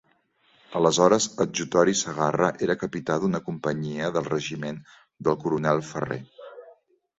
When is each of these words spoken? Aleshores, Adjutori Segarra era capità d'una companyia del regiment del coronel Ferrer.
Aleshores, 0.77 1.27
Adjutori 1.45 1.93
Segarra 1.99 2.49
era 2.69 2.77
capità 2.85 3.19
d'una 3.25 3.43
companyia 3.51 4.11
del 4.17 4.27
regiment 4.33 4.83
del 5.29 5.41
coronel 5.47 5.87
Ferrer. 5.95 6.21